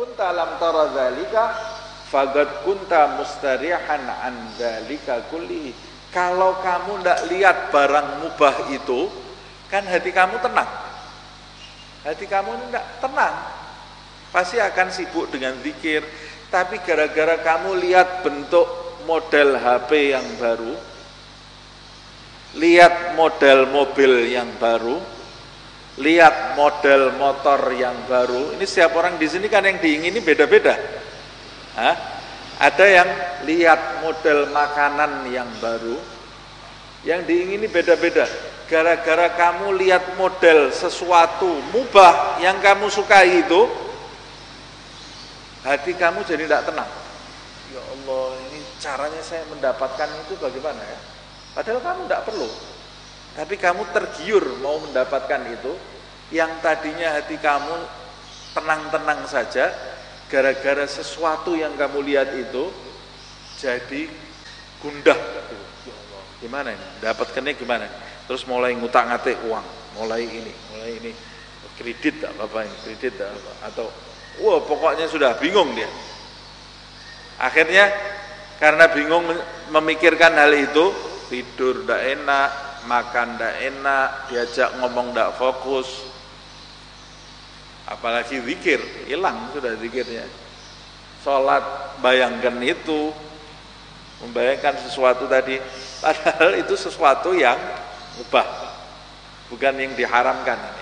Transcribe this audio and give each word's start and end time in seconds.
kunta 0.00 0.32
lam 0.32 0.56
tara 0.56 0.88
dzalika 0.96 1.44
faqad 2.08 2.64
kunta 2.64 3.20
mustarihan 3.20 4.00
an 4.08 4.56
dzalika 4.56 5.28
kulli. 5.28 5.76
Kalau 6.08 6.56
kamu 6.64 7.04
tidak 7.04 7.20
lihat 7.28 7.56
barang 7.68 8.24
mubah 8.24 8.72
itu, 8.72 9.12
kan 9.68 9.84
hati 9.84 10.08
kamu 10.08 10.40
tenang. 10.40 10.66
Hati 12.00 12.24
kamu 12.24 12.50
tidak 12.66 12.84
tenang. 12.98 13.36
Pasti 14.32 14.56
akan 14.56 14.88
sibuk 14.88 15.28
dengan 15.28 15.54
zikir. 15.60 16.02
Tapi 16.50 16.82
gara-gara 16.82 17.38
kamu 17.38 17.78
lihat 17.78 18.26
bentuk 18.26 18.66
model 19.06 19.54
HP 19.54 20.16
yang 20.16 20.26
baru, 20.34 20.74
lihat 22.58 23.14
model 23.14 23.70
mobil 23.70 24.26
yang 24.26 24.50
baru, 24.58 24.98
lihat 25.98 26.54
model 26.54 27.18
motor 27.18 27.72
yang 27.74 27.96
baru. 28.06 28.54
Ini 28.54 28.64
setiap 28.68 28.94
orang 28.94 29.18
di 29.18 29.26
sini 29.26 29.50
kan 29.50 29.66
yang 29.66 29.82
diingini 29.82 30.22
beda-beda. 30.22 30.78
Ada 32.60 32.86
yang 32.86 33.08
lihat 33.48 34.04
model 34.04 34.52
makanan 34.52 35.32
yang 35.32 35.48
baru, 35.58 35.96
yang 37.08 37.24
diingini 37.24 37.66
beda-beda. 37.66 38.28
Gara-gara 38.70 39.34
kamu 39.34 39.74
lihat 39.82 40.14
model 40.14 40.70
sesuatu 40.70 41.58
mubah 41.74 42.38
yang 42.38 42.62
kamu 42.62 42.86
sukai 42.86 43.42
itu, 43.42 43.66
hati 45.66 45.96
kamu 45.96 46.22
jadi 46.22 46.46
tidak 46.46 46.70
tenang. 46.70 46.90
Ya 47.74 47.82
Allah, 47.82 48.26
ini 48.50 48.62
caranya 48.78 49.22
saya 49.24 49.42
mendapatkan 49.50 50.06
itu 50.22 50.38
bagaimana 50.38 50.78
ya? 50.84 51.00
Padahal 51.56 51.82
kamu 51.82 52.00
tidak 52.06 52.22
perlu. 52.30 52.48
Tapi 53.30 53.54
kamu 53.54 53.94
tergiur 53.94 54.58
mau 54.58 54.82
mendapatkan 54.82 55.42
itu, 55.54 55.72
yang 56.34 56.50
tadinya 56.62 57.14
hati 57.14 57.38
kamu 57.38 57.76
tenang-tenang 58.54 59.26
saja, 59.30 59.70
gara-gara 60.26 60.86
sesuatu 60.86 61.54
yang 61.54 61.74
kamu 61.78 62.02
lihat 62.06 62.34
itu, 62.34 62.70
jadi 63.58 64.10
gundah. 64.82 65.18
Gimana 66.40 66.72
ini? 66.74 66.86
Dapatkannya 67.04 67.52
gimana? 67.54 67.86
Terus 68.26 68.46
mulai 68.46 68.74
ngutang 68.78 69.10
ngatik 69.10 69.42
uang, 69.46 69.66
mulai 69.98 70.22
ini, 70.24 70.52
mulai 70.70 70.90
ini, 71.02 71.12
kredit 71.74 72.22
tak 72.22 72.32
apa 72.38 72.62
ini, 72.62 72.76
kredit 72.86 73.18
tak 73.18 73.30
apa, 73.30 73.52
atau 73.70 73.86
wah 74.40 74.62
pokoknya 74.62 75.10
sudah 75.10 75.34
bingung 75.36 75.74
dia. 75.74 75.90
Akhirnya 77.42 77.90
karena 78.62 78.86
bingung 78.92 79.24
memikirkan 79.74 80.36
hal 80.36 80.52
itu, 80.54 80.94
tidur 81.32 81.82
tidak 81.82 82.00
enak, 82.20 82.50
makan 82.88 83.36
tidak 83.36 83.54
enak, 83.60 84.08
diajak 84.32 84.70
ngomong 84.80 85.12
tidak 85.12 85.36
fokus, 85.36 85.88
apalagi 87.84 88.40
zikir, 88.40 88.80
hilang 89.10 89.50
sudah 89.52 89.76
zikirnya. 89.76 90.24
Sholat 91.20 91.96
bayangkan 92.00 92.56
itu, 92.64 93.12
membayangkan 94.24 94.80
sesuatu 94.88 95.28
tadi, 95.28 95.60
padahal 96.00 96.56
itu 96.56 96.72
sesuatu 96.78 97.36
yang 97.36 97.60
ubah, 98.24 98.46
bukan 99.52 99.74
yang 99.76 99.92
diharamkan. 99.92 100.79